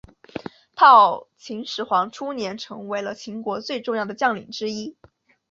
[0.73, 4.97] 到秦始皇初年成为了秦国最重要的将领之一。